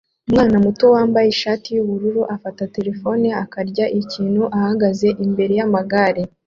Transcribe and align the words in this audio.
Umwana 0.27 0.55
muto 0.65 0.85
wambaye 0.95 1.27
ishati 1.29 1.67
yubururu 1.75 2.21
afata 2.35 2.63
terefone 2.75 3.27
akarya 3.43 3.85
ikintu 4.01 4.43
ahagaze 4.57 5.07
imbere 5.25 5.53
yamagare 5.59 6.21